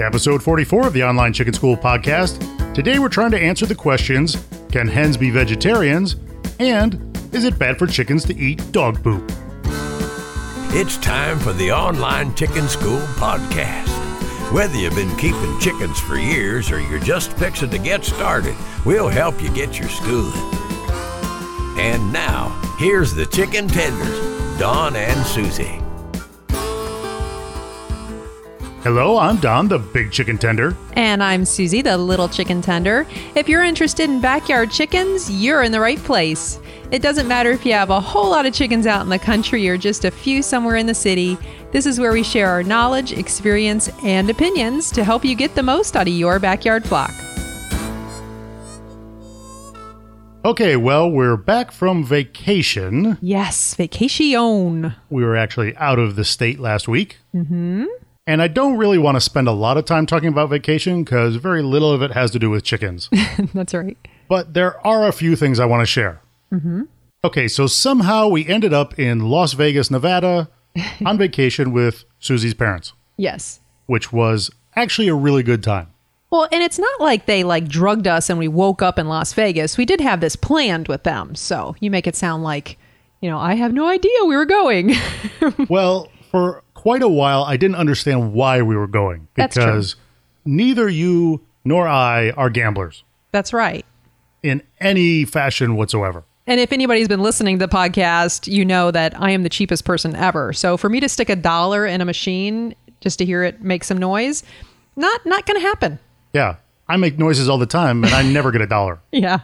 [0.00, 2.38] Episode 44 of the Online Chicken School podcast.
[2.72, 4.36] Today we're trying to answer the questions
[4.70, 6.16] Can hens be vegetarians?
[6.60, 9.28] And is it bad for chickens to eat dog poop?
[10.70, 13.88] It's time for the Online Chicken School podcast.
[14.52, 18.54] Whether you've been keeping chickens for years or you're just fixing to get started,
[18.86, 20.32] we'll help you get your schooling.
[21.76, 25.80] And now, here's the chicken tenders, Don and Suzy.
[28.82, 30.76] Hello, I'm Don, the big chicken tender.
[30.92, 33.08] And I'm Suzy, the little chicken tender.
[33.34, 36.60] If you're interested in backyard chickens, you're in the right place.
[36.92, 39.68] It doesn't matter if you have a whole lot of chickens out in the country
[39.68, 41.36] or just a few somewhere in the city.
[41.72, 45.62] This is where we share our knowledge, experience, and opinions to help you get the
[45.64, 47.12] most out of your backyard flock.
[50.44, 53.18] Okay, well, we're back from vacation.
[53.20, 54.94] Yes, vacation.
[55.10, 57.18] We were actually out of the state last week.
[57.34, 57.86] Mm-hmm.
[58.28, 61.36] And I don't really want to spend a lot of time talking about vacation because
[61.36, 63.08] very little of it has to do with chickens.
[63.54, 63.96] That's right.
[64.28, 66.20] but there are a few things I want to share.
[66.52, 66.82] Mm-hmm.
[67.24, 70.50] Okay, so somehow we ended up in Las Vegas, Nevada
[71.06, 73.60] on vacation with Suzy's parents, Yes.
[73.86, 75.88] which was actually a really good time.
[76.30, 79.32] Well, and it's not like they like drugged us and we woke up in Las
[79.32, 79.78] Vegas.
[79.78, 81.34] We did have this planned with them.
[81.34, 82.76] So you make it sound like,
[83.22, 84.94] you know, I have no idea we were going.
[85.70, 89.96] Well, for quite a while, I didn't understand why we were going because
[90.44, 93.84] neither you nor I are gamblers That's right.
[94.44, 96.22] in any fashion whatsoever.
[96.46, 99.84] And if anybody's been listening to the podcast, you know that I am the cheapest
[99.84, 100.52] person ever.
[100.52, 103.82] So for me to stick a dollar in a machine just to hear it make
[103.82, 104.44] some noise,
[104.94, 105.98] not not going to happen.
[106.32, 106.56] Yeah,
[106.88, 109.00] I make noises all the time and I never get a dollar.
[109.10, 109.40] Yeah.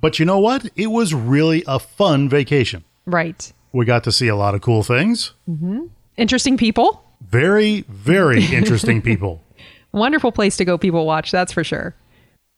[0.00, 0.68] But you know what?
[0.76, 2.84] It was really a fun vacation.
[3.06, 3.52] Right.
[3.72, 5.32] We got to see a lot of cool things.
[5.50, 5.86] Mm-hmm.
[6.16, 7.02] Interesting people.
[7.20, 9.42] Very, very interesting people.
[9.92, 11.94] Wonderful place to go people watch, that's for sure.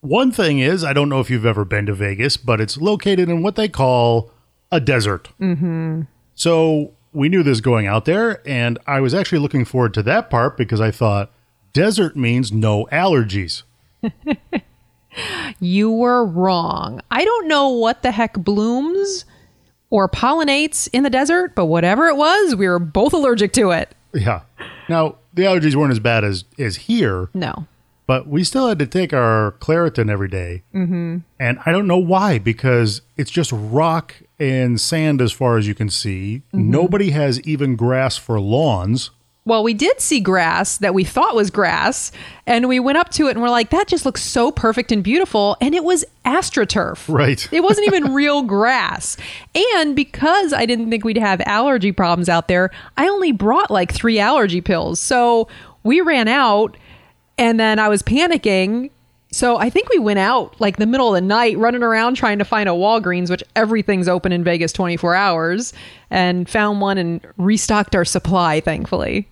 [0.00, 3.28] One thing is, I don't know if you've ever been to Vegas, but it's located
[3.28, 4.30] in what they call
[4.70, 5.28] a desert.
[5.40, 6.02] Mm-hmm.
[6.34, 10.30] So we knew this going out there, and I was actually looking forward to that
[10.30, 11.32] part because I thought
[11.72, 13.62] desert means no allergies.
[15.60, 17.00] You were wrong.
[17.10, 19.24] I don't know what the heck blooms
[19.90, 23.94] or pollinates in the desert, but whatever it was, we were both allergic to it.
[24.14, 24.40] Yeah.
[24.88, 27.66] Now, the allergies weren't as bad as, as here, No.
[28.06, 30.62] but we still had to take our Claritin every day.
[30.74, 31.18] Mm-hmm.
[31.38, 35.74] And I don't know why, because it's just rock and sand as far as you
[35.74, 36.42] can see.
[36.52, 39.10] Nobody has even grass for lawns.
[39.48, 42.12] Well, we did see grass that we thought was grass,
[42.46, 45.02] and we went up to it and we're like, that just looks so perfect and
[45.02, 45.56] beautiful.
[45.62, 47.08] And it was astroturf.
[47.08, 47.50] Right.
[47.50, 49.16] It wasn't even real grass.
[49.74, 53.90] And because I didn't think we'd have allergy problems out there, I only brought like
[53.90, 55.00] three allergy pills.
[55.00, 55.48] So
[55.82, 56.76] we ran out,
[57.38, 58.90] and then I was panicking.
[59.32, 62.38] So I think we went out like the middle of the night running around trying
[62.38, 65.72] to find a Walgreens, which everything's open in Vegas 24 hours,
[66.10, 69.26] and found one and restocked our supply, thankfully.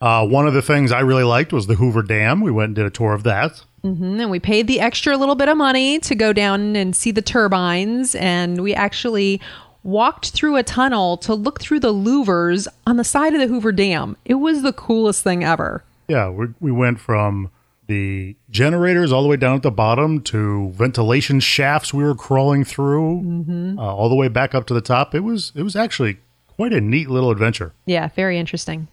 [0.00, 2.40] Uh, one of the things I really liked was the Hoover Dam.
[2.40, 3.64] We went and did a tour of that.
[3.84, 7.10] Mhm, And we paid the extra little bit of money to go down and see
[7.12, 8.14] the turbines.
[8.14, 9.40] And we actually
[9.82, 13.72] walked through a tunnel to look through the louvers on the side of the Hoover
[13.72, 14.16] Dam.
[14.24, 15.82] It was the coolest thing ever.
[16.08, 17.50] Yeah, we, we went from
[17.86, 22.64] the generators all the way down at the bottom to ventilation shafts we were crawling
[22.64, 25.14] through, uh, all the way back up to the top.
[25.14, 26.16] It was it was actually
[26.48, 27.72] quite a neat little adventure.
[27.86, 28.88] Yeah, very interesting.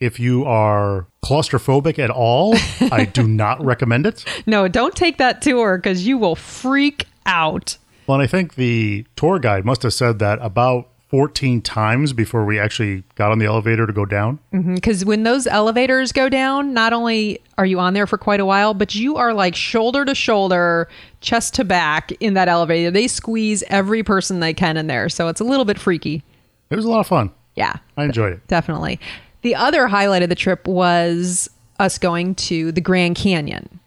[0.00, 2.54] If you are claustrophobic at all,
[2.92, 4.24] I do not recommend it.
[4.46, 7.76] No, don't take that tour because you will freak out.
[8.06, 12.44] Well, and I think the tour guide must have said that about 14 times before
[12.44, 14.38] we actually got on the elevator to go down.
[14.52, 18.40] Mm-hmm, because when those elevators go down, not only are you on there for quite
[18.40, 20.88] a while, but you are like shoulder to shoulder,
[21.20, 22.90] chest to back in that elevator.
[22.90, 25.08] They squeeze every person they can in there.
[25.08, 26.22] So it's a little bit freaky.
[26.70, 27.30] It was a lot of fun.
[27.56, 27.76] Yeah.
[27.96, 28.46] I enjoyed it.
[28.46, 29.00] Definitely.
[29.42, 31.48] The other highlight of the trip was
[31.78, 33.80] us going to the Grand Canyon.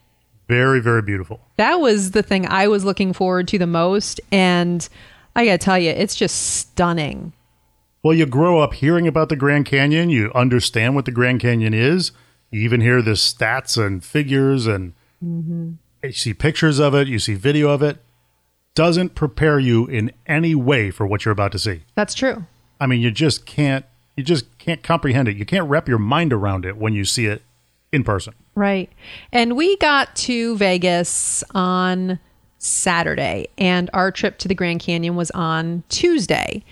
[0.48, 1.40] Very, very beautiful.
[1.58, 4.20] That was the thing I was looking forward to the most.
[4.32, 4.88] And
[5.36, 7.34] I got to tell you, it's just stunning.
[8.04, 11.74] Well, you grow up hearing about the Grand Canyon, you understand what the Grand Canyon
[11.74, 12.12] is.
[12.50, 14.94] You even hear the stats and figures, and
[15.24, 15.74] mm-hmm.
[16.04, 18.04] you see pictures of it, you see video of it.
[18.74, 21.84] Doesn't prepare you in any way for what you're about to see.
[21.96, 22.46] That's true.
[22.80, 23.86] I mean, you just can't,
[24.22, 25.36] you just can't comprehend it.
[25.36, 27.42] You can't wrap your mind around it when you see it
[27.92, 28.36] in person.
[28.54, 28.88] Right.
[29.32, 32.20] And we got to Vegas on
[32.60, 36.64] Saturday, and our trip to the Grand Canyon was on Tuesday.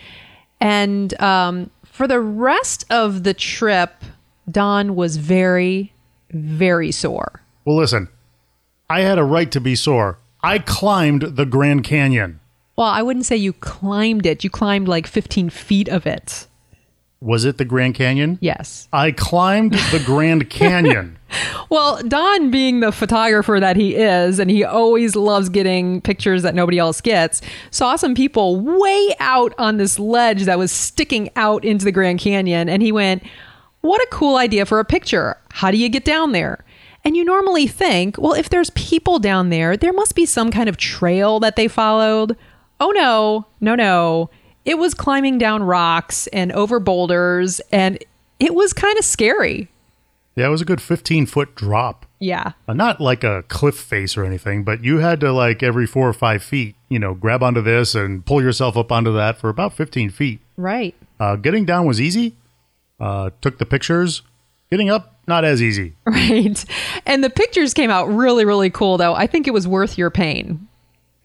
[0.61, 3.95] And um, for the rest of the trip,
[4.51, 5.91] Don was very,
[6.29, 7.41] very sore.
[7.65, 8.09] Well, listen,
[8.91, 10.19] I had a right to be sore.
[10.43, 12.39] I climbed the Grand Canyon.
[12.75, 14.43] Well, I wouldn't say you climbed it.
[14.43, 16.45] You climbed like 15 feet of it.
[17.21, 18.37] Was it the Grand Canyon?
[18.41, 18.87] Yes.
[18.93, 21.17] I climbed the Grand Canyon.
[21.69, 26.55] Well, Don, being the photographer that he is, and he always loves getting pictures that
[26.55, 31.65] nobody else gets, saw some people way out on this ledge that was sticking out
[31.65, 32.69] into the Grand Canyon.
[32.69, 33.21] And he went,
[33.81, 35.37] What a cool idea for a picture.
[35.51, 36.63] How do you get down there?
[37.03, 40.67] And you normally think, well, if there's people down there, there must be some kind
[40.67, 42.35] of trail that they followed.
[42.79, 44.29] Oh, no, no, no.
[44.65, 47.97] It was climbing down rocks and over boulders, and
[48.39, 49.69] it was kind of scary.
[50.35, 52.05] Yeah, it was a good 15 foot drop.
[52.19, 52.51] Yeah.
[52.67, 56.07] Uh, not like a cliff face or anything, but you had to, like, every four
[56.07, 59.49] or five feet, you know, grab onto this and pull yourself up onto that for
[59.49, 60.39] about 15 feet.
[60.55, 60.95] Right.
[61.19, 62.35] Uh, getting down was easy.
[62.99, 64.21] Uh, took the pictures.
[64.71, 65.95] Getting up, not as easy.
[66.05, 66.63] Right.
[67.05, 69.15] And the pictures came out really, really cool, though.
[69.15, 70.67] I think it was worth your pain.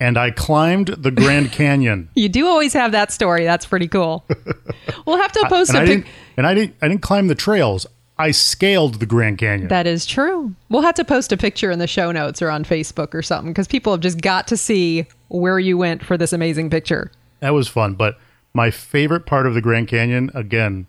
[0.00, 2.08] And I climbed the Grand Canyon.
[2.14, 3.44] You do always have that story.
[3.44, 4.24] That's pretty cool.
[5.06, 5.88] we'll have to post and a I pic.
[6.04, 6.06] didn't
[6.36, 7.86] and I didn't I didn't climb the trails.
[8.16, 9.68] I scaled the Grand Canyon.
[9.68, 10.54] That is true.
[10.68, 13.52] We'll have to post a picture in the show notes or on Facebook or something
[13.52, 17.10] because people have just got to see where you went for this amazing picture.
[17.40, 17.94] That was fun.
[17.94, 18.16] But
[18.52, 20.86] my favorite part of the Grand Canyon, again,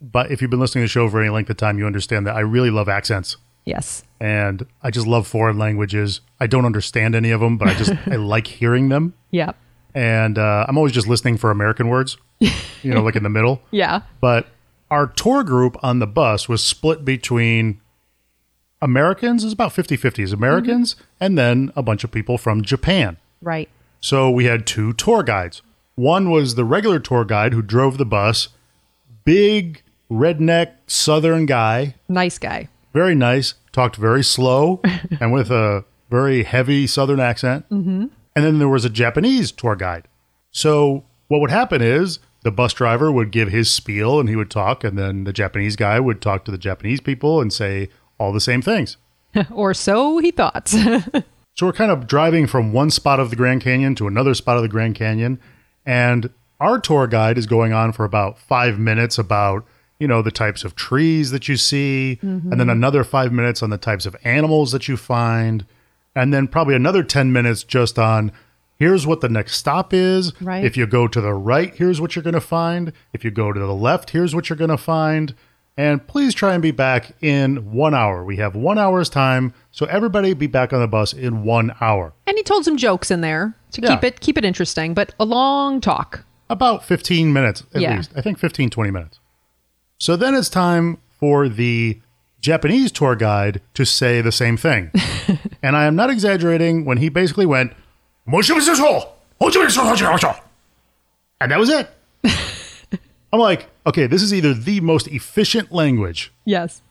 [0.00, 2.26] but if you've been listening to the show for any length of time, you understand
[2.26, 3.36] that I really love accents.
[3.64, 4.04] Yes.
[4.20, 6.20] And I just love foreign languages.
[6.40, 9.14] I don't understand any of them, but I just I like hearing them.
[9.30, 9.52] Yeah.
[9.94, 12.50] And uh, I'm always just listening for American words, you
[12.94, 13.60] know, like in the middle.
[13.70, 14.02] Yeah.
[14.20, 14.46] But
[14.90, 17.80] our tour group on the bus was split between
[18.80, 23.16] Americans, is about 50 50s, Americans, and then a bunch of people from Japan.
[23.40, 23.68] Right.
[24.00, 25.62] So we had two tour guides.
[25.94, 28.48] One was the regular tour guide who drove the bus,
[29.24, 32.68] big redneck southern guy, Nice guy.
[32.92, 34.80] Very nice, talked very slow
[35.20, 37.68] and with a very heavy southern accent.
[37.70, 38.06] Mm-hmm.
[38.34, 40.08] And then there was a Japanese tour guide.
[40.50, 44.50] So what would happen is the bus driver would give his spiel and he would
[44.50, 48.32] talk, and then the Japanese guy would talk to the Japanese people and say all
[48.32, 48.96] the same things.
[49.50, 50.74] or so he thought.
[51.54, 54.56] So we're kind of driving from one spot of the Grand Canyon to another spot
[54.56, 55.38] of the Grand Canyon.
[55.84, 56.30] And
[56.60, 59.66] our tour guide is going on for about five minutes about,
[60.02, 62.70] you know, the types of trees that you see, and then mm-hmm.
[62.70, 65.64] another five minutes on the types of animals that you find.
[66.16, 68.32] And then probably another 10 minutes just on
[68.80, 70.32] here's what the next stop is.
[70.40, 70.64] Right.
[70.64, 72.92] If you go to the right, here's what you're going to find.
[73.12, 75.36] If you go to the left, here's what you're going to find.
[75.76, 78.24] And please try and be back in one hour.
[78.24, 82.12] We have one hour's time, so everybody be back on the bus in one hour.
[82.26, 83.94] and he told some jokes in there to Yeah.
[83.94, 86.24] keep it keep it interesting, but a long talk.
[86.50, 87.96] About 15 minutes at Yeah.
[87.96, 88.10] least.
[88.16, 89.20] I think 15, 20 minutes.
[90.02, 92.00] So then it's time for the
[92.40, 94.90] Japanese tour guide to say the same thing.
[95.62, 97.72] and I am not exaggerating when he basically went,
[101.40, 101.88] and that was it.
[103.32, 106.82] I'm like, okay, this is either the most efficient language, Yes.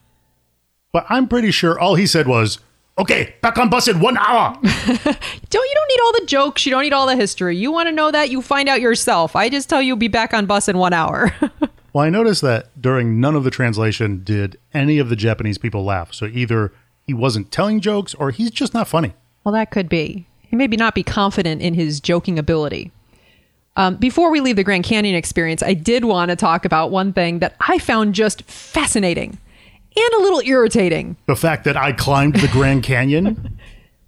[0.94, 2.60] but I'm pretty sure all he said was,
[2.98, 4.54] okay, back on bus in one hour.
[4.64, 7.58] Don't you don't need all the jokes, you don't need all the history.
[7.58, 9.36] You want to know that, you find out yourself.
[9.36, 11.36] I just tell you be back on bus in 1 hour.
[11.94, 15.84] Well, I noticed that during none of the translation did any of the Japanese people
[15.84, 16.14] laugh.
[16.14, 16.72] So either
[17.06, 19.14] he wasn't telling jokes or he's just not funny.
[19.44, 20.26] Well, that could be.
[20.42, 22.92] He maybe not be confident in his joking ability.
[23.76, 27.14] Um, before we leave the Grand Canyon experience, I did want to talk about one
[27.14, 29.38] thing that I found just fascinating
[29.96, 31.16] and a little irritating.
[31.28, 33.58] The fact that I climbed the Grand Canyon,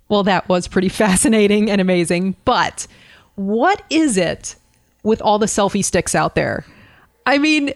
[0.10, 2.36] Well, that was pretty fascinating and amazing.
[2.46, 2.88] But
[3.36, 4.56] what is it
[5.02, 6.66] with all the selfie sticks out there?
[7.26, 7.74] I mean,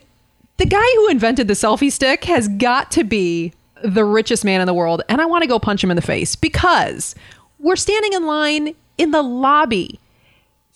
[0.58, 4.68] the guy who invented the selfie stick has got to be the richest man in
[4.68, 5.04] the world.
[5.08, 7.16] And I want to go punch him in the face because
[7.60, 10.00] we're standing in line in the lobby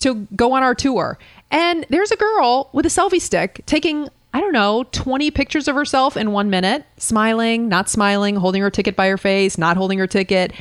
[0.00, 1.18] to go on our tour.
[1.50, 5.74] And there's a girl with a selfie stick taking, I don't know, 20 pictures of
[5.74, 9.98] herself in one minute, smiling, not smiling, holding her ticket by her face, not holding
[9.98, 10.52] her ticket.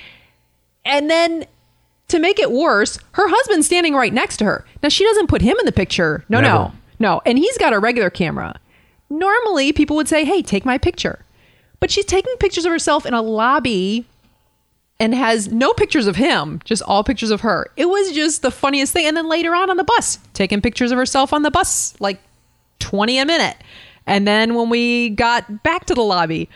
[0.83, 1.45] And then
[2.09, 4.65] to make it worse, her husband's standing right next to her.
[4.83, 6.25] Now, she doesn't put him in the picture.
[6.27, 6.53] No, Never.
[6.53, 7.21] no, no.
[7.25, 8.59] And he's got a regular camera.
[9.09, 11.25] Normally, people would say, hey, take my picture.
[11.79, 14.05] But she's taking pictures of herself in a lobby
[14.99, 17.67] and has no pictures of him, just all pictures of her.
[17.75, 19.07] It was just the funniest thing.
[19.07, 22.21] And then later on on the bus, taking pictures of herself on the bus, like
[22.79, 23.57] 20 a minute.
[24.05, 26.49] And then when we got back to the lobby,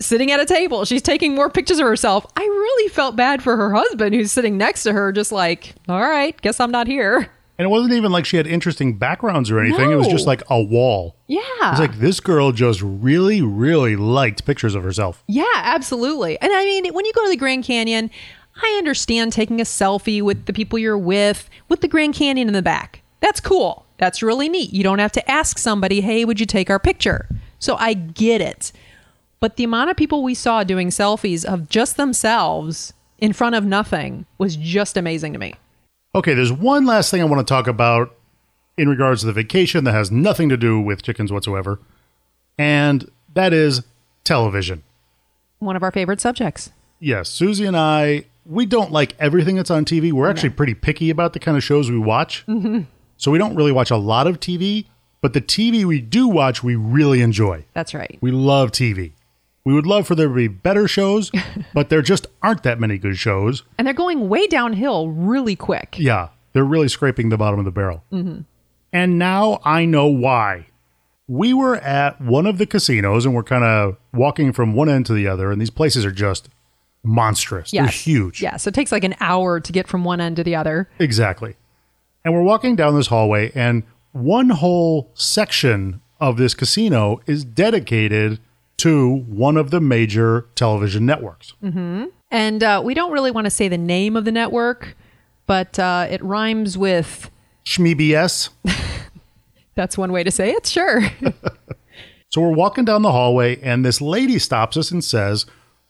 [0.00, 2.26] sitting at a table, she's taking more pictures of herself.
[2.36, 6.00] I really felt bad for her husband who's sitting next to her, just like, all
[6.00, 7.30] right, guess I'm not here.
[7.58, 9.90] And it wasn't even like she had interesting backgrounds or anything.
[9.90, 11.16] It was just like a wall.
[11.26, 11.40] Yeah.
[11.62, 15.24] It's like this girl just really, really liked pictures of herself.
[15.26, 16.38] Yeah, absolutely.
[16.40, 18.10] And I mean, when you go to the Grand Canyon,
[18.62, 22.54] I understand taking a selfie with the people you're with, with the Grand Canyon in
[22.54, 23.02] the back.
[23.20, 23.86] That's cool.
[23.96, 24.72] That's really neat.
[24.72, 27.28] You don't have to ask somebody, hey, would you take our picture?
[27.58, 28.70] So I get it.
[29.40, 33.64] But the amount of people we saw doing selfies of just themselves in front of
[33.64, 35.54] nothing was just amazing to me.
[36.14, 38.16] Okay, there's one last thing I want to talk about
[38.76, 41.80] in regards to the vacation that has nothing to do with chickens whatsoever,
[42.56, 43.82] and that is
[44.24, 44.82] television.
[45.58, 46.70] One of our favorite subjects.
[47.00, 50.12] Yes, Suzy and I, we don't like everything that's on TV.
[50.12, 52.44] We're actually pretty picky about the kind of shows we watch.
[52.46, 52.82] Mm-hmm.
[53.16, 54.86] So we don't really watch a lot of TV,
[55.20, 57.64] but the TV we do watch, we really enjoy.
[57.74, 58.16] That's right.
[58.20, 59.12] We love TV.
[59.68, 61.30] We would love for there to be better shows,
[61.74, 63.64] but there just aren't that many good shows.
[63.76, 65.96] And they're going way downhill really quick.
[65.98, 68.02] Yeah, they're really scraping the bottom of the barrel.
[68.10, 68.40] Mm-hmm.
[68.94, 70.68] And now I know why.
[71.26, 75.04] We were at one of the casinos and we're kind of walking from one end
[75.04, 76.48] to the other, and these places are just
[77.02, 77.72] monstrous.
[77.72, 78.40] They're huge.
[78.40, 78.56] Yeah.
[78.56, 80.88] So it takes like an hour to get from one end to the other.
[80.98, 81.56] Exactly.
[82.24, 83.82] And we're walking down this hallway, and
[84.12, 88.40] one whole section of this casino is dedicated
[88.78, 91.54] to one of the major television networks.
[92.30, 94.96] And uh, we don't really want to say the name of the network,
[95.46, 97.30] but uh, it rhymes with.
[97.64, 98.50] ShmeBS.
[99.74, 100.66] That's one way to say it.
[100.66, 101.02] Sure.
[102.30, 105.46] So we're walking down the hallway, and this lady stops us and says,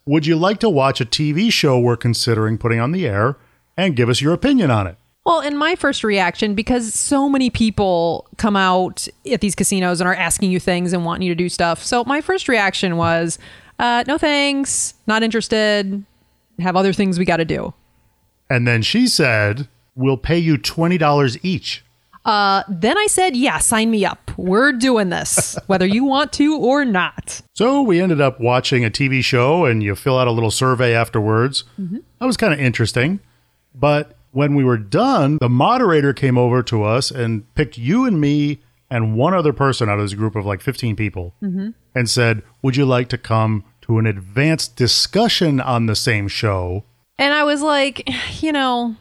[0.06, 3.36] Would you like to watch a TV show we're considering putting on the air
[3.76, 4.96] and give us your opinion on it?
[5.28, 10.08] Well, in my first reaction, because so many people come out at these casinos and
[10.08, 11.84] are asking you things and wanting you to do stuff.
[11.84, 13.38] So my first reaction was,
[13.78, 16.02] uh, no thanks, not interested,
[16.60, 17.74] have other things we got to do.
[18.48, 21.84] And then she said, We'll pay you $20 each.
[22.24, 24.30] Uh, then I said, yeah, sign me up.
[24.36, 27.42] We're doing this, whether you want to or not.
[27.54, 30.94] So we ended up watching a TV show, and you fill out a little survey
[30.94, 31.64] afterwards.
[31.76, 33.20] That was kind of interesting.
[33.74, 38.20] But when we were done, the moderator came over to us and picked you and
[38.20, 41.70] me and one other person out of this group of like 15 people mm-hmm.
[41.94, 46.84] and said, Would you like to come to an advanced discussion on the same show?
[47.18, 48.08] And I was like,
[48.42, 48.96] you know,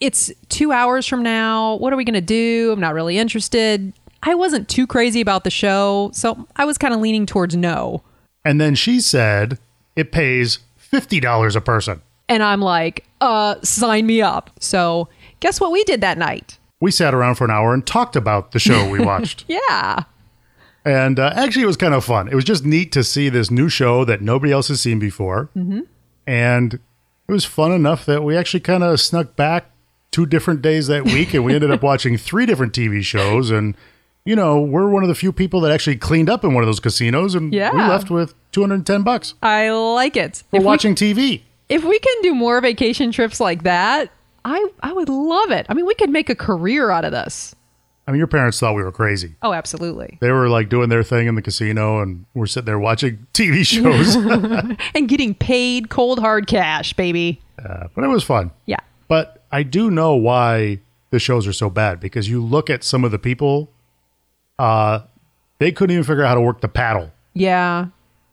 [0.00, 1.76] it's two hours from now.
[1.76, 2.72] What are we going to do?
[2.72, 3.92] I'm not really interested.
[4.22, 6.10] I wasn't too crazy about the show.
[6.12, 8.02] So I was kind of leaning towards no.
[8.44, 9.58] And then she said,
[9.96, 10.58] It pays
[10.92, 12.02] $50 a person.
[12.30, 14.50] And I'm like, uh, sign me up.
[14.60, 15.08] So
[15.40, 16.58] guess what we did that night?
[16.80, 19.44] We sat around for an hour and talked about the show we watched.
[19.48, 20.04] Yeah.
[20.82, 22.28] And uh, actually, it was kind of fun.
[22.28, 25.50] It was just neat to see this new show that nobody else has seen before.
[25.54, 25.80] Mm-hmm.
[26.26, 29.66] And it was fun enough that we actually kind of snuck back
[30.10, 33.50] two different days that week and we ended up watching three different TV shows.
[33.50, 33.76] And,
[34.24, 36.68] you know, we're one of the few people that actually cleaned up in one of
[36.68, 37.72] those casinos and Yeah.
[37.72, 40.44] we left with 210 bucks I like it.
[40.48, 41.42] for If we- watching TV.
[41.70, 44.10] If we can do more vacation trips like that,
[44.44, 45.64] I I would love it.
[45.68, 47.54] I mean, we could make a career out of this.
[48.08, 49.36] I mean, your parents thought we were crazy.
[49.42, 50.18] Oh, absolutely.
[50.20, 53.64] They were like doing their thing in the casino and we're sitting there watching TV
[53.64, 54.16] shows.
[54.94, 57.40] And getting paid cold hard cash, baby.
[57.64, 58.50] Uh, but it was fun.
[58.66, 58.78] Yeah.
[59.06, 63.04] But I do know why the shows are so bad because you look at some
[63.04, 63.70] of the people,
[64.58, 65.00] uh,
[65.58, 67.86] they couldn't even figure out how to work the paddle Yeah.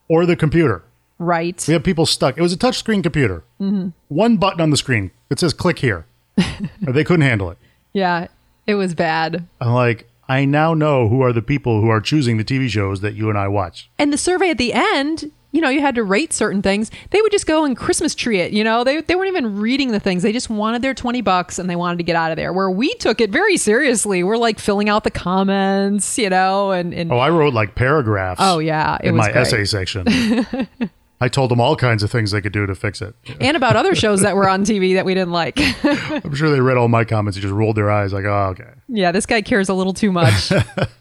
[0.08, 0.84] or the computer.
[1.20, 1.64] Right.
[1.68, 2.38] We have people stuck.
[2.38, 3.44] It was a touchscreen computer.
[3.60, 3.90] Mm-hmm.
[4.10, 6.06] One button on the screen that says click here.
[6.82, 7.58] they couldn't handle it.
[7.94, 8.28] Yeah.
[8.68, 9.48] It was bad.
[9.60, 13.02] I'm like, I now know who are the people who are choosing the TV shows
[13.02, 13.90] that you and I watch.
[13.98, 16.92] And the survey at the end, you know, you had to rate certain things.
[17.12, 18.84] They would just go and Christmas tree it, you know.
[18.84, 20.22] They they weren't even reading the things.
[20.24, 22.52] They just wanted their 20 bucks and they wanted to get out of there.
[22.52, 24.22] Where we took it very seriously.
[24.22, 28.42] We're like filling out the comments, you know, and and Oh, I wrote like paragraphs.
[28.44, 29.42] Oh, yeah, it in was my great.
[29.44, 30.06] essay section.
[31.20, 33.16] I told them all kinds of things they could do to fix it.
[33.40, 35.58] and about other shows that were on TV that we didn't like.
[35.84, 38.70] I'm sure they read all my comments and just rolled their eyes like, oh, okay.
[38.88, 40.52] Yeah, this guy cares a little too much.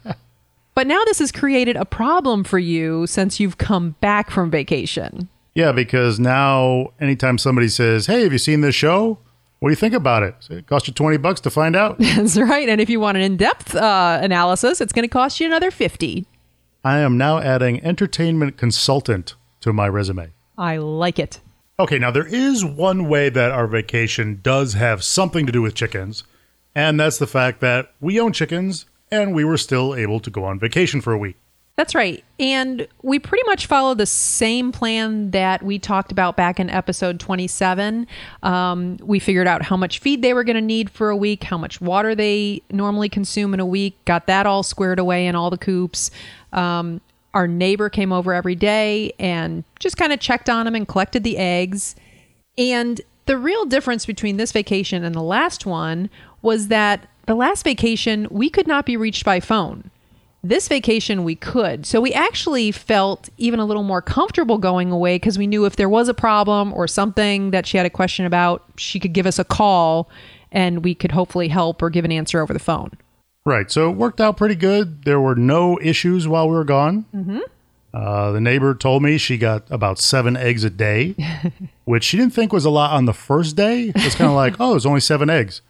[0.73, 5.29] but now this has created a problem for you since you've come back from vacation.
[5.53, 9.17] Yeah, because now anytime somebody says, "Hey, have you seen this show?
[9.59, 11.97] What do you think about it?" It cost you twenty bucks to find out.
[11.99, 12.69] That's right.
[12.69, 16.27] And if you want an in-depth uh, analysis, it's going to cost you another 50.
[16.83, 20.31] I am now adding entertainment consultant to my resume.
[20.57, 21.39] I like it.
[21.79, 25.75] Okay, now there is one way that our vacation does have something to do with
[25.75, 26.23] chickens,
[26.73, 30.43] and that's the fact that we own chickens and we were still able to go
[30.43, 31.35] on vacation for a week.
[31.77, 32.23] That's right.
[32.39, 37.19] And we pretty much follow the same plan that we talked about back in episode
[37.19, 38.07] 27.
[38.41, 41.43] Um, we figured out how much feed they were going to need for a week,
[41.43, 45.35] how much water they normally consume in a week, got that all squared away in
[45.35, 46.09] all the coops.
[46.51, 46.99] Um,
[47.37, 51.23] our neighbor came over every day and just kind of checked on them and collected
[51.23, 51.95] the eggs.
[52.57, 56.09] And the real difference between this vacation and the last one
[56.41, 59.91] was that the last vacation, we could not be reached by phone.
[60.43, 61.85] This vacation, we could.
[61.85, 65.75] So we actually felt even a little more comfortable going away because we knew if
[65.75, 69.27] there was a problem or something that she had a question about, she could give
[69.27, 70.09] us a call
[70.51, 72.97] and we could hopefully help or give an answer over the phone.
[73.47, 73.71] Right.
[73.71, 75.05] So it worked out pretty good.
[75.05, 77.05] There were no issues while we were gone.
[77.15, 77.39] Mm-hmm.
[77.93, 81.15] Uh, the neighbor told me she got about seven eggs a day,
[81.85, 83.93] which she didn't think was a lot on the first day.
[83.95, 85.61] It's kind of like, oh, it's only seven eggs.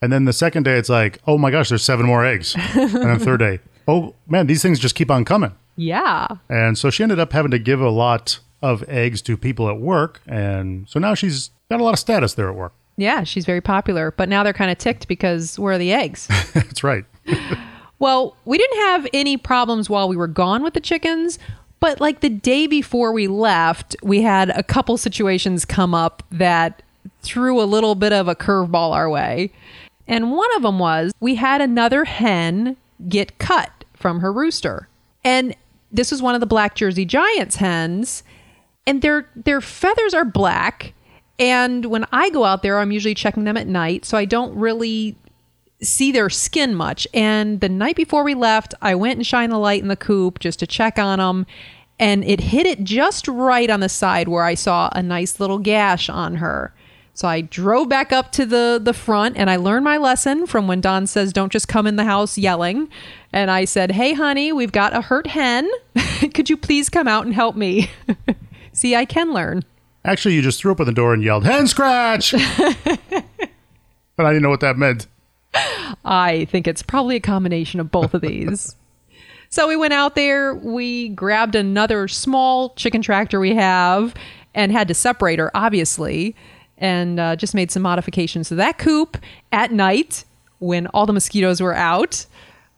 [0.00, 2.54] And then the second day, it's like, oh my gosh, there's seven more eggs.
[2.54, 5.56] and then the third day, oh man, these things just keep on coming.
[5.74, 6.28] Yeah.
[6.48, 9.80] And so she ended up having to give a lot of eggs to people at
[9.80, 10.20] work.
[10.28, 12.74] And so now she's got a lot of status there at work.
[12.96, 14.12] Yeah, she's very popular.
[14.12, 16.28] But now they're kind of ticked because where are the eggs?
[16.54, 17.04] That's right.
[17.98, 21.38] well, we didn't have any problems while we were gone with the chickens.
[21.80, 26.82] But like the day before we left, we had a couple situations come up that
[27.20, 29.52] threw a little bit of a curveball our way.
[30.06, 32.76] And one of them was we had another hen
[33.08, 34.88] get cut from her rooster.
[35.24, 35.54] And
[35.90, 38.22] this was one of the black Jersey Giants hens,
[38.86, 40.92] and their their feathers are black.
[41.38, 44.54] And when I go out there, I'm usually checking them at night, so I don't
[44.56, 45.16] really
[45.84, 47.06] see their skin much.
[47.14, 50.38] And the night before we left, I went and shined the light in the coop
[50.38, 51.46] just to check on them,
[51.98, 55.58] and it hit it just right on the side where I saw a nice little
[55.58, 56.74] gash on her.
[57.16, 60.66] So I drove back up to the the front and I learned my lesson from
[60.66, 62.88] when Don says don't just come in the house yelling.
[63.32, 65.70] And I said, "Hey honey, we've got a hurt hen.
[66.34, 67.88] Could you please come out and help me?"
[68.72, 69.64] See, I can learn.
[70.04, 72.32] Actually, you just threw open the door and yelled, "Hen scratch!"
[74.16, 75.06] but I didn't know what that meant.
[76.04, 78.76] I think it's probably a combination of both of these.
[79.48, 84.14] so we went out there, we grabbed another small chicken tractor we have
[84.54, 86.36] and had to separate her obviously
[86.78, 89.16] and uh, just made some modifications to that coop
[89.52, 90.24] at night
[90.58, 92.26] when all the mosquitoes were out.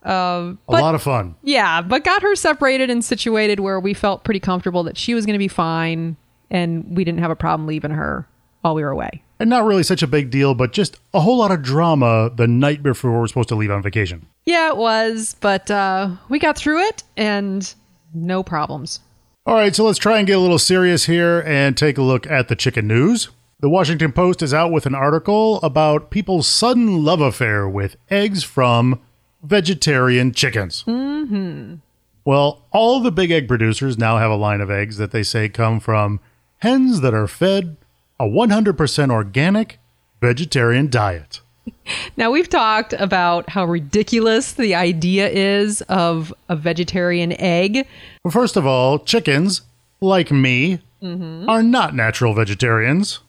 [0.02, 1.34] Uh, but, a lot of fun.
[1.42, 5.26] Yeah, but got her separated and situated where we felt pretty comfortable that she was
[5.26, 6.16] going to be fine
[6.50, 8.28] and we didn't have a problem leaving her
[8.60, 9.22] while we were away.
[9.38, 12.46] And not really such a big deal, but just a whole lot of drama the
[12.46, 14.26] night before we were supposed to leave on vacation.
[14.46, 17.74] Yeah, it was, but uh, we got through it and
[18.14, 19.00] no problems.
[19.44, 22.26] All right, so let's try and get a little serious here and take a look
[22.26, 23.28] at the chicken news.
[23.60, 28.42] The Washington Post is out with an article about people's sudden love affair with eggs
[28.42, 29.00] from
[29.42, 30.82] vegetarian chickens.
[30.86, 31.76] Mm-hmm.
[32.24, 35.48] Well, all the big egg producers now have a line of eggs that they say
[35.48, 36.20] come from
[36.58, 37.76] hens that are fed
[38.18, 39.78] a 100% organic
[40.20, 41.40] vegetarian diet.
[42.16, 47.86] Now, we've talked about how ridiculous the idea is of a vegetarian egg.
[48.24, 49.62] Well, first of all, chickens,
[50.00, 51.48] like me, mm-hmm.
[51.48, 53.20] are not natural vegetarians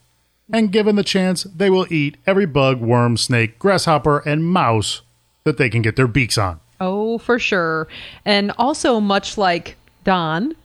[0.52, 5.02] and given the chance, they will eat every bug, worm, snake, grasshopper, and mouse
[5.44, 6.60] that they can get their beaks on.
[6.80, 7.88] Oh, for sure.
[8.24, 10.56] And also, much like Don,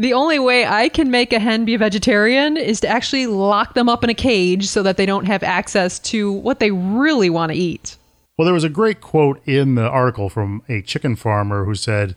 [0.00, 3.74] the only way I can make a hen be a vegetarian is to actually lock
[3.74, 7.28] them up in a cage so that they don't have access to what they really
[7.28, 7.98] want to eat.
[8.38, 12.16] Well, there was a great quote in the article from a chicken farmer who said,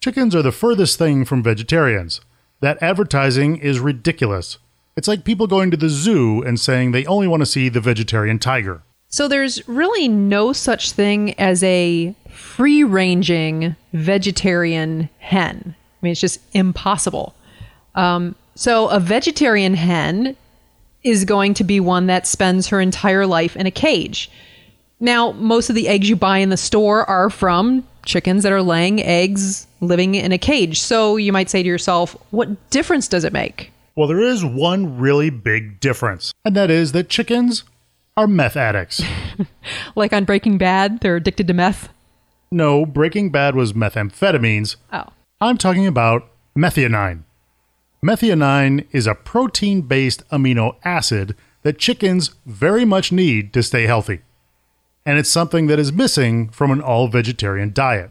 [0.00, 2.20] Chickens are the furthest thing from vegetarians.
[2.60, 4.58] That advertising is ridiculous.
[4.96, 7.80] It's like people going to the zoo and saying they only want to see the
[7.80, 8.82] vegetarian tiger.
[9.06, 15.76] So there's really no such thing as a free ranging vegetarian hen.
[16.00, 17.34] I mean, it's just impossible.
[17.94, 20.36] Um, so a vegetarian hen
[21.02, 24.30] is going to be one that spends her entire life in a cage.
[24.98, 28.62] Now, most of the eggs you buy in the store are from chickens that are
[28.62, 30.80] laying eggs living in a cage.
[30.80, 33.72] So you might say to yourself, what difference does it make?
[33.96, 37.64] Well, there is one really big difference, and that is that chickens
[38.16, 39.02] are meth addicts.
[39.94, 41.88] like on Breaking Bad, they're addicted to meth?
[42.50, 44.76] No, Breaking Bad was methamphetamines.
[44.92, 45.06] Oh.
[45.42, 47.22] I'm talking about methionine.
[48.04, 54.20] Methionine is a protein based amino acid that chickens very much need to stay healthy.
[55.06, 58.10] And it's something that is missing from an all vegetarian diet.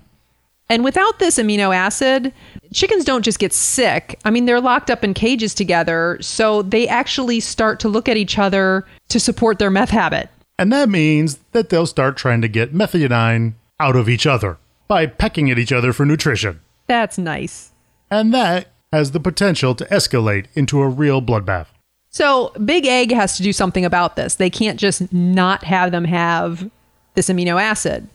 [0.69, 2.33] And without this amino acid,
[2.73, 4.19] chickens don't just get sick.
[4.25, 8.17] I mean, they're locked up in cages together, so they actually start to look at
[8.17, 10.29] each other to support their meth habit.
[10.57, 15.05] And that means that they'll start trying to get methionine out of each other by
[15.05, 16.61] pecking at each other for nutrition.
[16.89, 17.71] That's nice.
[18.09, 21.67] And that has the potential to escalate into a real bloodbath.
[22.09, 24.33] So, Big Egg has to do something about this.
[24.33, 26.67] They can't just not have them have
[27.13, 28.07] this amino acid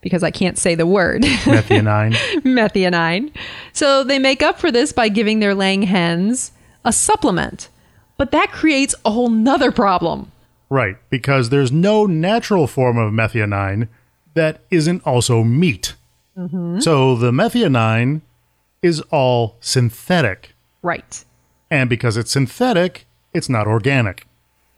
[0.00, 2.12] because I can't say the word Methionine.
[2.44, 3.32] methionine.
[3.72, 6.52] So, they make up for this by giving their laying hens
[6.84, 7.68] a supplement.
[8.16, 10.30] But that creates a whole nother problem.
[10.68, 13.88] right, because there's no natural form of methionine
[14.34, 15.94] that isn't also meat.
[16.40, 16.80] Mm-hmm.
[16.80, 18.22] So the methionine
[18.82, 20.54] is all synthetic.
[20.82, 21.24] Right.
[21.70, 24.26] And because it's synthetic, it's not organic.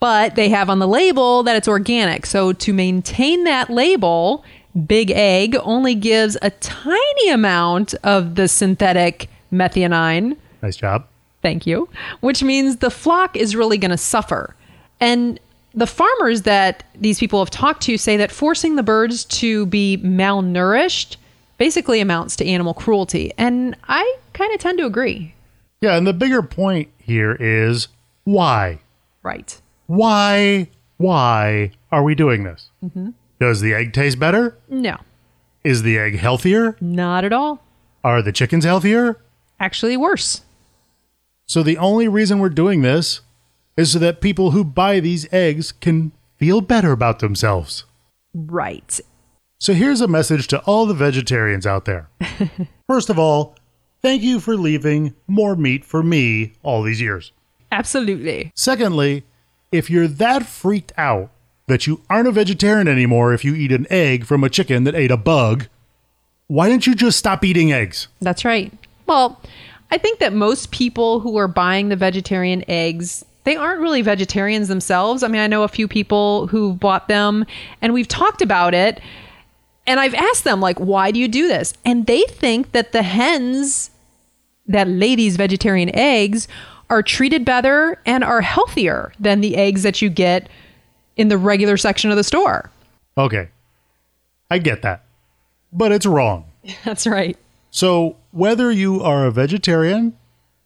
[0.01, 2.27] But they have on the label that it's organic.
[2.27, 4.45] So, to maintain that label,
[4.87, 10.37] Big Egg only gives a tiny amount of the synthetic methionine.
[10.61, 11.07] Nice job.
[11.41, 11.89] Thank you.
[12.19, 14.57] Which means the flock is really going to suffer.
[14.99, 15.39] And
[15.73, 19.99] the farmers that these people have talked to say that forcing the birds to be
[19.99, 21.17] malnourished
[21.63, 23.33] basically amounts to animal cruelty.
[23.39, 25.33] And I kind of tend to agree.
[25.81, 27.87] Yeah, and the bigger point here is
[28.25, 28.81] why?
[29.23, 29.61] Right.
[29.87, 32.69] Why, why are we doing this?
[32.85, 33.11] Mm-hmm.
[33.39, 34.59] Does the egg taste better?
[34.69, 34.97] No,
[35.63, 36.77] Is the egg healthier?
[36.81, 37.63] not at all.
[38.03, 39.19] Are the chickens healthier?
[39.61, 40.41] Actually, worse.
[41.47, 43.21] So the only reason we're doing this
[43.77, 47.85] is so that people who buy these eggs can feel better about themselves.
[48.35, 48.99] Right.
[49.63, 52.09] So here's a message to all the vegetarians out there.
[52.89, 53.55] First of all,
[54.03, 57.31] thank you for leaving more meat for me all these years.
[57.71, 58.51] Absolutely.
[58.57, 59.23] Secondly,
[59.71, 61.31] if you're that freaked out
[61.69, 64.97] that you aren't a vegetarian anymore if you eat an egg from a chicken that
[64.97, 65.69] ate a bug,
[66.49, 68.09] why don't you just stop eating eggs?
[68.21, 68.73] That's right.
[69.07, 69.41] Well,
[69.93, 74.67] I think that most people who are buying the vegetarian eggs, they aren't really vegetarians
[74.67, 75.23] themselves.
[75.23, 77.47] I mean, I know a few people who bought them
[77.81, 79.01] and we've talked about it.
[79.87, 81.75] And I've asked them, like, why do you do this?
[81.85, 83.91] And they think that the hens
[84.67, 86.47] that lay these vegetarian eggs
[86.89, 90.49] are treated better and are healthier than the eggs that you get
[91.17, 92.71] in the regular section of the store.
[93.19, 93.49] Okay,
[94.51, 95.05] I get that,
[95.73, 96.45] but it's wrong.
[96.85, 97.37] That's right.
[97.71, 100.17] So, whether you are a vegetarian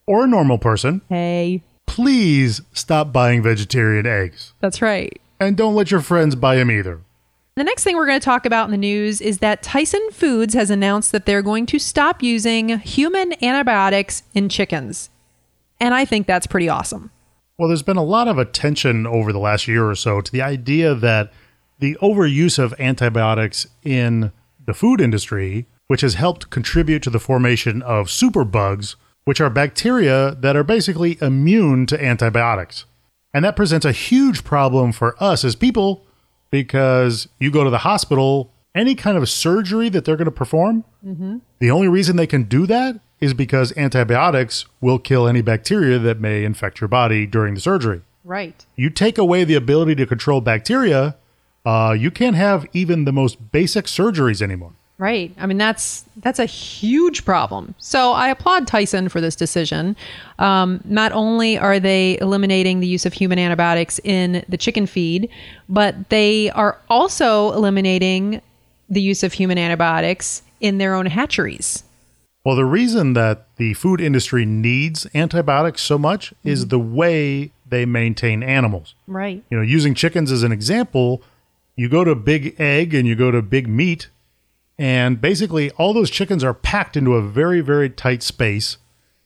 [0.06, 4.52] or a normal person, Hey, please stop buying vegetarian eggs.
[4.60, 5.20] that's right.
[5.40, 7.00] And don't let your friends buy them either.
[7.56, 10.52] The next thing we're going to talk about in the news is that Tyson Foods
[10.52, 15.08] has announced that they're going to stop using human antibiotics in chickens.
[15.80, 17.10] And I think that's pretty awesome.
[17.56, 20.42] Well, there's been a lot of attention over the last year or so to the
[20.42, 21.32] idea that
[21.78, 24.32] the overuse of antibiotics in
[24.66, 30.34] the food industry, which has helped contribute to the formation of superbugs, which are bacteria
[30.34, 32.84] that are basically immune to antibiotics.
[33.32, 36.05] And that presents a huge problem for us as people
[36.50, 40.84] because you go to the hospital, any kind of surgery that they're going to perform,
[41.58, 46.20] the only reason they can do that is because antibiotics will kill any bacteria that
[46.20, 48.02] may infect your body during the surgery.
[48.24, 48.66] Right.
[48.76, 51.16] You take away the ability to control bacteria,
[51.64, 54.72] uh, you can't have even the most basic surgeries anymore.
[54.98, 55.34] Right.
[55.38, 57.74] I mean that's that's a huge problem.
[57.78, 59.94] So I applaud Tyson for this decision.
[60.38, 65.28] Um, not only are they eliminating the use of human antibiotics in the chicken feed,
[65.68, 68.40] but they are also eliminating
[68.88, 71.82] the use of human antibiotics in their own hatcheries.
[72.44, 77.84] Well, the reason that the food industry needs antibiotics so much is the way they
[77.84, 78.94] maintain animals.
[79.08, 79.42] Right.
[79.50, 81.22] You know, using chickens as an example,
[81.74, 84.08] you go to Big Egg and you go to Big Meat,
[84.78, 88.78] and basically all those chickens are packed into a very, very tight space.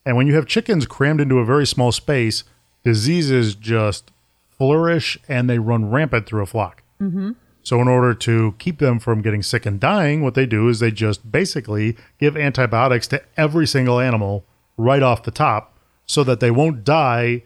[0.06, 2.44] And when you have chickens crammed into a very small space,
[2.84, 4.10] diseases just
[4.48, 6.82] flourish and they run rampant through a flock.
[7.00, 7.32] Mm-hmm.
[7.62, 10.80] So, in order to keep them from getting sick and dying, what they do is
[10.80, 14.44] they just basically give antibiotics to every single animal
[14.78, 17.42] right off the top so that they won't die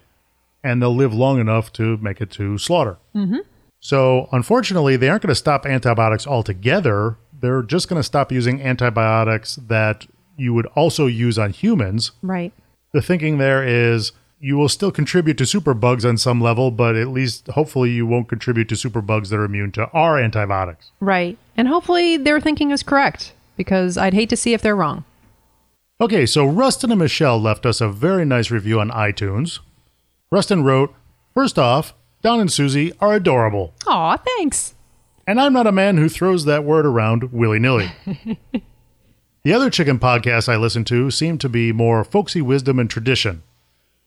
[0.62, 2.96] and they'll live long enough to make it to slaughter.
[3.80, 7.18] So, unfortunately, they aren't going to stop antibiotics altogether.
[7.44, 10.06] They're just going to stop using antibiotics that
[10.38, 12.12] you would also use on humans.
[12.22, 12.54] Right.
[12.92, 17.08] The thinking there is you will still contribute to superbugs on some level, but at
[17.08, 20.90] least hopefully you won't contribute to superbugs that are immune to our antibiotics.
[21.00, 21.36] Right.
[21.54, 25.04] And hopefully their thinking is correct because I'd hate to see if they're wrong.
[26.00, 29.58] Okay, so Rustin and Michelle left us a very nice review on iTunes.
[30.30, 30.94] Rustin wrote,
[31.34, 33.74] First off, Don and Suzy are adorable.
[33.86, 34.74] Aw, thanks.
[35.26, 37.90] And I'm not a man who throws that word around willy nilly.
[39.42, 43.42] the other chicken podcasts I listen to seem to be more folksy wisdom and tradition.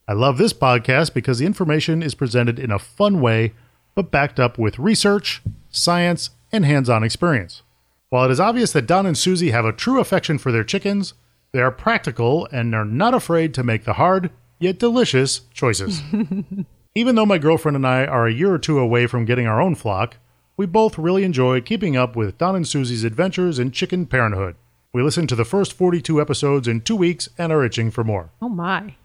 [0.08, 3.54] I love this podcast because the information is presented in a fun way,
[3.96, 7.64] but backed up with research, science, and hands on experience.
[8.10, 11.14] While it is obvious that Don and Suzy have a true affection for their chickens,
[11.52, 16.02] They are practical and are not afraid to make the hard, yet delicious, choices.
[16.96, 19.62] Even though my girlfriend and I are a year or two away from getting our
[19.62, 20.18] own flock,
[20.58, 24.56] we both really enjoy keeping up with Don and Suzy's adventures in chicken parenthood.
[24.92, 28.32] We listened to the first 42 episodes in two weeks and are itching for more.
[28.42, 28.96] Oh my.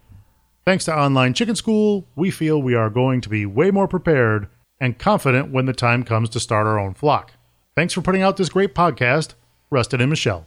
[0.65, 4.49] Thanks to Online Chicken School, we feel we are going to be way more prepared
[4.81, 7.33] and confident when the time comes to start our own flock.
[7.77, 9.35] Thanks for putting out this great podcast,
[9.71, 10.47] Rustin and Michelle.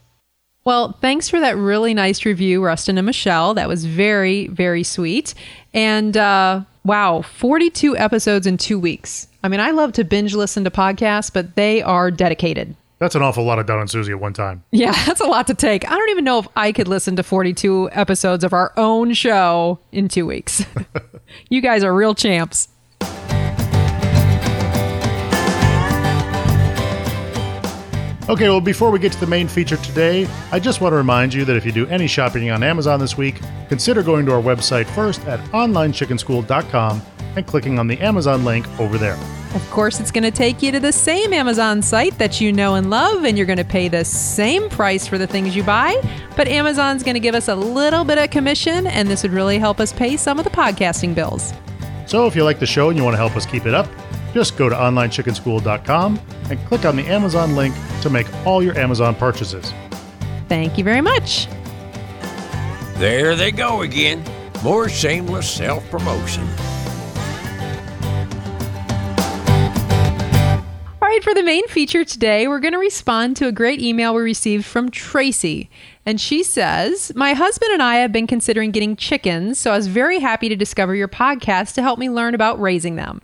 [0.64, 3.54] Well, thanks for that really nice review, Rustin and Michelle.
[3.54, 5.36] That was very, very sweet.
[5.76, 9.28] And uh, wow, 42 episodes in two weeks.
[9.46, 12.76] I mean, I love to binge listen to podcasts, but they are dedicated.
[12.98, 14.64] That's an awful lot of Don and Suzy at one time.
[14.72, 15.88] Yeah, that's a lot to take.
[15.88, 19.78] I don't even know if I could listen to 42 episodes of our own show
[19.92, 20.66] in two weeks.
[21.50, 22.70] you guys are real champs.
[28.28, 31.36] Okay, well, before we get to the main feature today, I just want to remind
[31.36, 34.42] you that if you do any shopping on Amazon this week, consider going to our
[34.42, 37.04] website first at onlinechickenschool.com
[37.36, 39.18] and clicking on the Amazon link over there.
[39.56, 42.76] Of course, it's going to take you to the same Amazon site that you know
[42.76, 45.96] and love, and you're going to pay the same price for the things you buy.
[46.36, 49.58] But Amazon's going to give us a little bit of commission, and this would really
[49.58, 51.54] help us pay some of the podcasting bills.
[52.06, 53.88] So if you like the show and you want to help us keep it up,
[54.34, 56.20] just go to onlinechickenschool.com
[56.50, 59.74] and click on the Amazon link to make all your Amazon purchases.
[60.50, 61.48] Thank you very much.
[62.98, 64.24] There they go again.
[64.64, 66.46] More shameless self promotion.
[71.26, 74.64] For the main feature today, we're going to respond to a great email we received
[74.64, 75.72] from Tracy.
[76.06, 79.88] And she says, My husband and I have been considering getting chickens, so I was
[79.88, 83.24] very happy to discover your podcast to help me learn about raising them.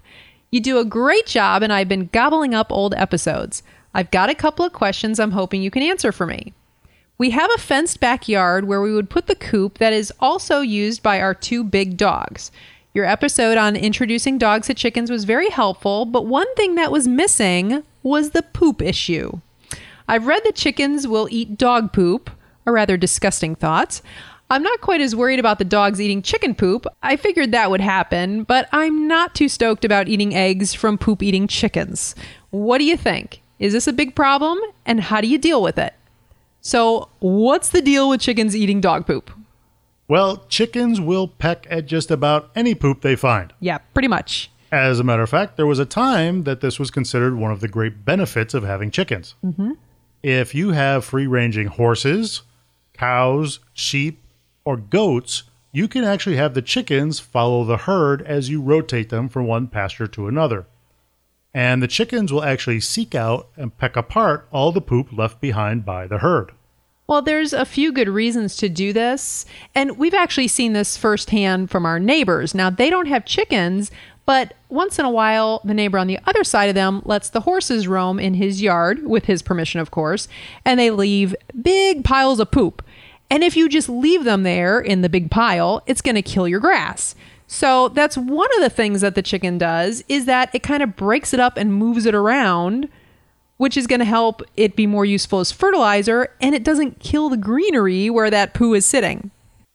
[0.50, 3.62] You do a great job, and I've been gobbling up old episodes.
[3.94, 6.54] I've got a couple of questions I'm hoping you can answer for me.
[7.20, 11.04] We have a fenced backyard where we would put the coop that is also used
[11.04, 12.50] by our two big dogs.
[12.94, 17.08] Your episode on introducing dogs to chickens was very helpful, but one thing that was
[17.08, 19.40] missing was the poop issue.
[20.10, 22.30] I've read that chickens will eat dog poop,
[22.66, 24.02] a rather disgusting thought.
[24.50, 26.86] I'm not quite as worried about the dogs eating chicken poop.
[27.02, 31.24] I figured that would happen, but I'm not too stoked about eating eggs from poop
[31.24, 32.14] eating chickens.
[32.50, 33.42] What do you think?
[33.58, 34.60] Is this a big problem?
[34.86, 35.94] And how do you deal with it?
[36.60, 39.32] So, what's the deal with chickens eating dog poop?
[40.12, 43.54] Well, chickens will peck at just about any poop they find.
[43.62, 44.52] Yeah, pretty much.
[44.70, 47.62] As a matter of fact, there was a time that this was considered one of
[47.62, 49.36] the great benefits of having chickens.
[49.42, 49.72] Mm-hmm.
[50.22, 52.42] If you have free ranging horses,
[52.92, 54.22] cows, sheep,
[54.66, 59.30] or goats, you can actually have the chickens follow the herd as you rotate them
[59.30, 60.66] from one pasture to another.
[61.54, 65.86] And the chickens will actually seek out and peck apart all the poop left behind
[65.86, 66.52] by the herd.
[67.12, 69.46] Well, there's a few good reasons to do this.
[69.76, 72.56] And we've actually seen this firsthand from our neighbors.
[72.56, 73.92] Now, they don't have chickens,
[74.26, 77.42] but once in a while, the neighbor on the other side of them lets the
[77.42, 80.30] horses roam in his yard, with his permission, of course,
[80.64, 82.82] and they leave big piles of poop.
[83.30, 86.48] And if you just leave them there in the big pile, it's going to kill
[86.48, 87.14] your grass.
[87.46, 90.96] So that's one of the things that the chicken does is that it kind of
[90.96, 92.88] breaks it up and moves it around,
[93.62, 97.30] which is going to help it be more useful as fertilizer and it doesn't kill
[97.30, 99.30] the greenery where that poo is sitting.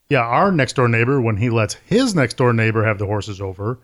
[0.09, 3.40] Yeah, our next door neighbor, when he lets his next door neighbor have the horses
[3.40, 3.79] over,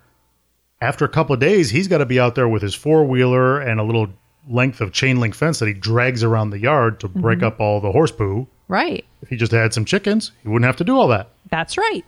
[0.80, 3.60] after a couple of days, he's got to be out there with his four wheeler
[3.60, 4.08] and a little
[4.50, 7.46] length of chain link fence that he drags around the yard to break mm-hmm.
[7.46, 8.48] up all the horse poo.
[8.66, 9.04] Right.
[9.22, 11.28] If he just had some chickens, he wouldn't have to do all that.
[11.48, 12.04] That's right.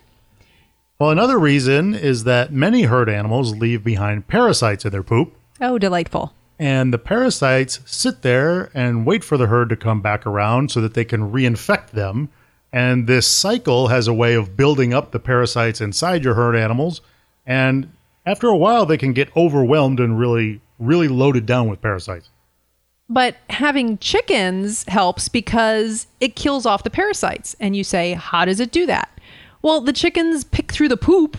[0.99, 5.33] Well, another reason is that many herd animals leave behind parasites in their poop.
[5.61, 6.33] Oh, delightful.
[6.57, 10.81] And the parasites sit there and wait for the herd to come back around so
[10.81, 12.29] that they can reinfect them.
[12.71, 17.01] And this cycle has a way of building up the parasites inside your herd animals.
[17.45, 17.91] And
[18.25, 22.29] after a while, they can get overwhelmed and really, really loaded down with parasites.
[23.07, 27.55] But having chickens helps because it kills off the parasites.
[27.59, 29.09] And you say, how does it do that?
[29.61, 31.37] Well, the chickens pick through the poop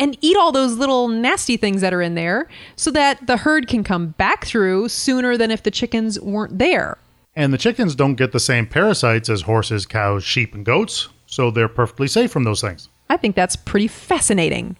[0.00, 3.68] and eat all those little nasty things that are in there so that the herd
[3.68, 6.96] can come back through sooner than if the chickens weren't there.
[7.36, 11.50] And the chickens don't get the same parasites as horses, cows, sheep, and goats, so
[11.50, 12.88] they're perfectly safe from those things.
[13.10, 14.76] I think that's pretty fascinating.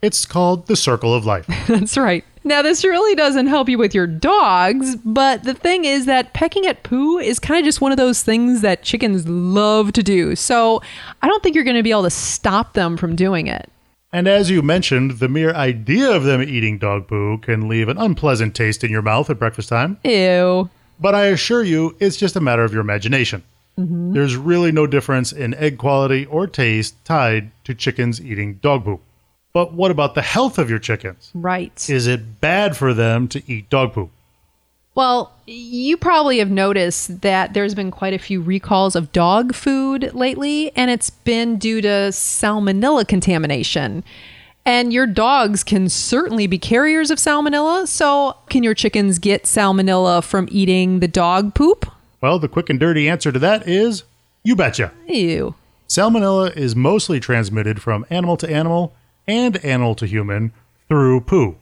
[0.00, 1.46] It's called the circle of life.
[1.66, 2.24] That's right.
[2.44, 6.66] Now, this really doesn't help you with your dogs, but the thing is that pecking
[6.66, 10.36] at poo is kind of just one of those things that chickens love to do.
[10.36, 10.82] So
[11.22, 13.70] I don't think you're going to be able to stop them from doing it.
[14.14, 17.98] And as you mentioned, the mere idea of them eating dog poo can leave an
[17.98, 19.98] unpleasant taste in your mouth at breakfast time.
[20.04, 20.70] Ew.
[21.00, 23.42] But I assure you, it's just a matter of your imagination.
[23.76, 24.12] Mm-hmm.
[24.12, 29.00] There's really no difference in egg quality or taste tied to chickens eating dog poop.
[29.52, 31.32] But what about the health of your chickens?
[31.34, 31.90] Right.
[31.90, 34.12] Is it bad for them to eat dog poop?
[34.94, 40.14] Well, you probably have noticed that there's been quite a few recalls of dog food
[40.14, 44.04] lately, and it's been due to salmonella contamination.
[44.64, 47.88] And your dogs can certainly be carriers of salmonella.
[47.88, 51.90] So, can your chickens get salmonella from eating the dog poop?
[52.20, 54.04] Well, the quick and dirty answer to that is
[54.44, 54.92] you betcha.
[55.08, 55.54] Ew.
[55.88, 58.94] Salmonella is mostly transmitted from animal to animal
[59.26, 60.52] and animal to human
[60.88, 61.56] through poo.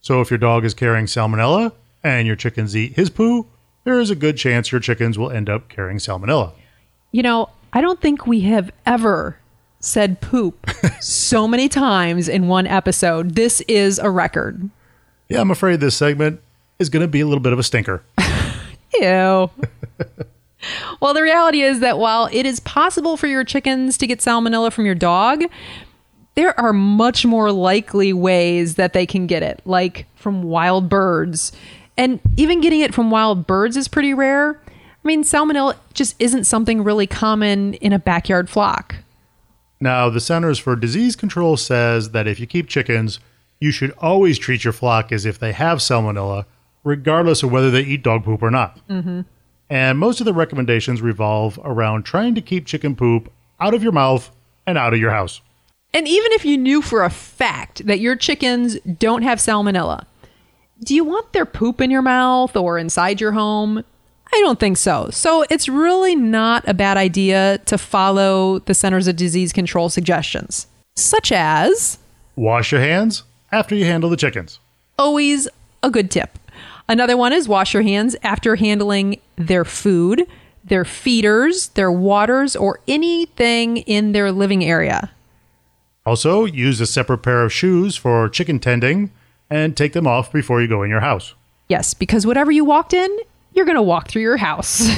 [0.00, 1.72] So if your dog is carrying salmonella
[2.06, 3.46] and your chickens eat his poo,
[3.84, 6.52] there is a good chance your chickens will end up carrying salmonella.
[7.12, 9.38] You know, I don't think we have ever
[9.80, 10.68] said poop
[11.00, 13.34] so many times in one episode.
[13.34, 14.70] This is a record.
[15.28, 16.40] Yeah, I'm afraid this segment
[16.78, 18.02] is going to be a little bit of a stinker.
[18.94, 19.02] Ew.
[21.00, 24.72] well, the reality is that while it is possible for your chickens to get salmonella
[24.72, 25.42] from your dog,
[26.36, 31.52] there are much more likely ways that they can get it, like from wild birds.
[31.96, 34.60] And even getting it from wild birds is pretty rare.
[34.66, 38.96] I mean, salmonella just isn't something really common in a backyard flock.
[39.80, 43.20] Now, the Centers for Disease Control says that if you keep chickens,
[43.60, 46.46] you should always treat your flock as if they have salmonella,
[46.84, 48.80] regardless of whether they eat dog poop or not.
[48.88, 49.22] Mm-hmm.
[49.68, 53.30] And most of the recommendations revolve around trying to keep chicken poop
[53.60, 54.30] out of your mouth
[54.66, 55.40] and out of your house.
[55.92, 60.04] And even if you knew for a fact that your chickens don't have salmonella,
[60.82, 63.78] do you want their poop in your mouth or inside your home?
[64.32, 65.08] I don't think so.
[65.10, 70.66] So it's really not a bad idea to follow the Centers of Disease Control suggestions,
[70.96, 71.98] such as
[72.34, 74.58] Wash your hands after you handle the chickens.
[74.98, 75.48] always
[75.82, 76.38] a good tip.
[76.88, 80.26] Another one is wash your hands after handling their food,
[80.64, 85.10] their feeders, their waters, or anything in their living area.
[86.04, 89.10] Also, use a separate pair of shoes for chicken tending
[89.50, 91.34] and take them off before you go in your house.
[91.68, 93.16] Yes, because whatever you walked in,
[93.52, 94.88] you're going to walk through your house.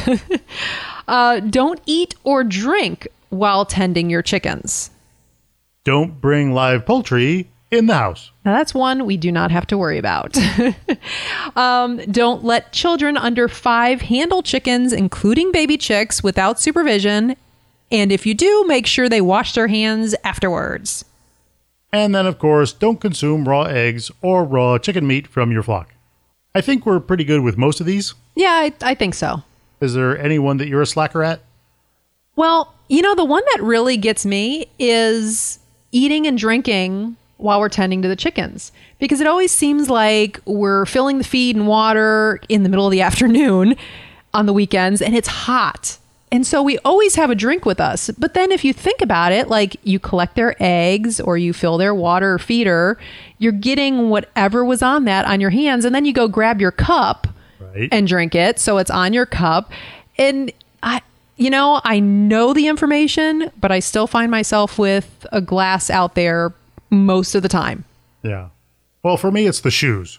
[1.08, 4.90] uh, don't eat or drink while tending your chickens.
[5.84, 8.30] Don't bring live poultry in the house.
[8.44, 10.36] Now, that's one we do not have to worry about.
[11.56, 17.36] um, don't let children under five handle chickens, including baby chicks, without supervision.
[17.90, 21.04] And if you do, make sure they wash their hands afterwards.
[21.92, 25.94] And then, of course, don't consume raw eggs or raw chicken meat from your flock.
[26.54, 28.14] I think we're pretty good with most of these.
[28.34, 29.42] Yeah, I, I think so.
[29.80, 31.40] Is there any one that you're a slacker at?
[32.36, 35.58] Well, you know, the one that really gets me is
[35.92, 40.84] eating and drinking while we're tending to the chickens because it always seems like we're
[40.86, 43.76] filling the feed and water in the middle of the afternoon
[44.34, 45.98] on the weekends and it's hot.
[46.30, 48.10] And so we always have a drink with us.
[48.18, 51.78] But then if you think about it, like you collect their eggs or you fill
[51.78, 52.98] their water feeder,
[53.38, 56.70] you're getting whatever was on that on your hands and then you go grab your
[56.72, 57.26] cup
[57.60, 57.88] Right.
[57.90, 58.58] and drink it.
[58.58, 59.72] So it's on your cup.
[60.18, 61.00] And I,
[61.36, 66.14] you know, I know the information, but I still find myself with a glass out
[66.14, 66.52] there
[66.90, 67.84] most of the time.
[68.22, 68.48] yeah.
[69.02, 70.18] Well, for me, it's the shoes.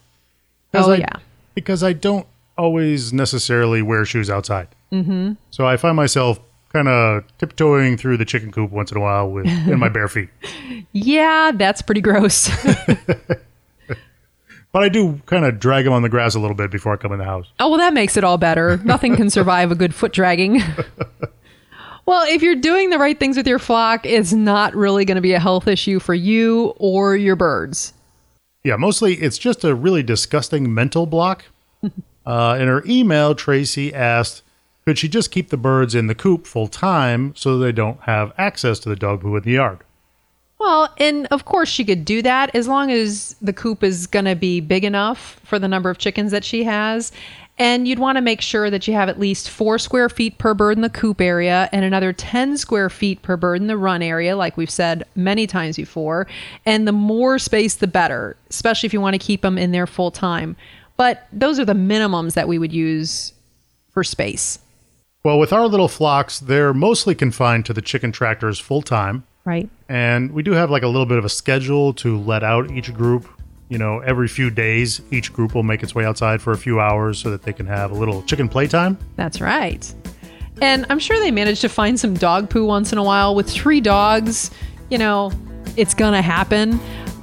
[0.74, 1.14] Oh, I- yeah.
[1.54, 2.26] Because I don't
[2.58, 4.70] always necessarily wear shoes outside.
[4.92, 5.34] Mm-hmm.
[5.52, 6.40] So I find myself
[6.74, 10.08] kind of tiptoeing through the chicken coop once in a while with in my bare
[10.08, 10.30] feet.
[10.92, 12.50] Yeah, that's pretty gross.
[14.72, 16.98] But I do kind of drag them on the grass a little bit before I
[16.98, 17.48] come in the house.
[17.60, 18.78] oh, well, that makes it all better.
[18.84, 20.62] Nothing can survive a good foot dragging.
[22.06, 25.22] well, if you're doing the right things with your flock, it's not really going to
[25.22, 27.94] be a health issue for you or your birds.
[28.64, 31.46] Yeah, mostly it's just a really disgusting mental block.
[32.26, 34.44] uh, in her email, Tracy asked,
[34.90, 38.34] could she just keep the birds in the coop full time so they don't have
[38.40, 39.78] access to the dog poo in the yard?
[40.58, 44.26] Well, and of course she could do that as long as the coop is going
[44.26, 47.12] to be big enough for the number of chickens that she has.
[47.60, 50.56] And you'd want to make sure that you have at least four square feet per
[50.56, 54.02] bird in the coop area and another 10 square feet per bird in the run
[54.02, 56.26] area, like we've said many times before.
[56.66, 59.86] And the more space, the better, especially if you want to keep them in there
[59.86, 60.56] full time.
[60.98, 63.34] But those are the minimums that we would use
[63.92, 64.60] for space,
[65.24, 69.26] Well, with our little flocks, they're mostly confined to the chicken tractors full time.
[69.44, 69.70] right?
[69.90, 72.94] And we do have like a little bit of a schedule to let out each
[72.94, 73.28] group.
[73.68, 76.80] You know, every few days, each group will make its way outside for a few
[76.80, 78.98] hours so that they can have a little chicken playtime.
[79.18, 79.94] That's right.
[80.62, 83.36] And I'm sure they managed to find some dog poo once in a while.
[83.36, 84.52] With three dogs,
[84.90, 85.32] you know,
[85.76, 86.80] it's going to happen.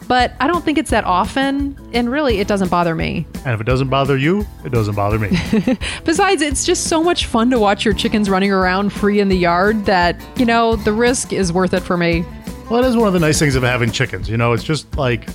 [0.09, 3.27] But I don't think it's that often, and really, it doesn't bother me.
[3.45, 5.31] And if it doesn't bother you, it doesn't bother me.
[6.05, 9.37] Besides, it's just so much fun to watch your chickens running around free in the
[9.37, 12.25] yard that, you know, the risk is worth it for me.
[12.71, 14.29] well, it is one of the nice things of having chickens.
[14.29, 15.29] You know, it's just like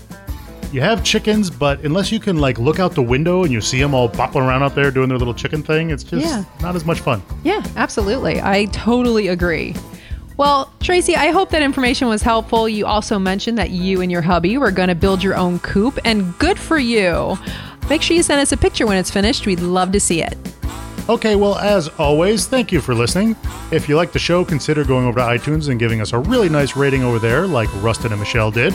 [0.71, 3.79] you have chickens, but unless you can like look out the window and you see
[3.81, 6.43] them all bopping around out there doing their little chicken thing, it's just Yeah.
[6.61, 7.21] not as much fun.
[7.43, 8.41] Yeah, absolutely.
[8.41, 9.75] I totally agree.
[10.41, 12.67] Well, Tracy, I hope that information was helpful.
[12.67, 15.99] You also mentioned that you and your hubby were going to build your own coop,
[16.03, 17.37] and good for you.
[17.91, 19.45] Make sure you send us a picture when it's finished.
[19.45, 20.35] We'd love to see it.
[21.07, 23.35] Okay, well, as always, thank you for listening.
[23.71, 26.49] If you like the show, consider going over to iTunes and giving us a really
[26.49, 28.73] nice rating over there, like Rustin and Michelle did.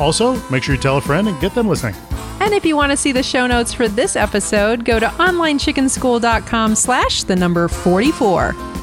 [0.00, 1.94] Also, make sure you tell a friend and get them listening.
[2.40, 6.74] And if you want to see the show notes for this episode, go to onlinechickenschool.com
[6.74, 8.75] slash the number 44.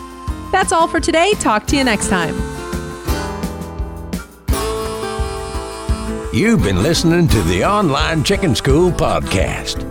[0.53, 1.33] That's all for today.
[1.39, 2.35] Talk to you next time.
[6.31, 9.81] You've been listening to the Online Chicken School podcast.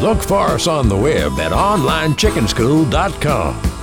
[0.00, 3.75] Look for us on the web at onlinechickenschool.com.